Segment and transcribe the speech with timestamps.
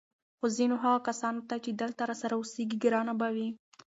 [0.39, 3.49] خو ځینو هغه کسانو ته چې دلته راسره اوسېږي ګرانه به وي